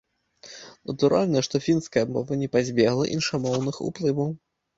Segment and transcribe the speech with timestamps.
[0.91, 4.35] Натуральна, што фінская мова не пазбегла іншамоўных уплываў.